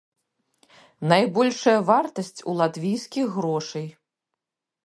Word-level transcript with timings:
Найбольшая 1.11 1.75
вартасць 1.89 2.43
у 2.53 2.57
латвійскіх 2.63 3.25
грошай. 3.37 3.87